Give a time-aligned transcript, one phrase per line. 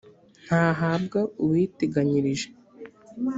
[0.45, 2.47] ntahabwa uwiteganyirije